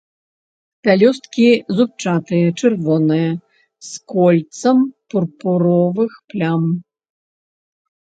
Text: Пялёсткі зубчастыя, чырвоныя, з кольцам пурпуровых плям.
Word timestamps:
Пялёсткі 0.87 1.45
зубчастыя, 1.79 2.47
чырвоныя, 2.59 3.29
з 3.91 4.15
кольцам 4.15 4.77
пурпуровых 5.13 6.11
плям. 6.33 6.63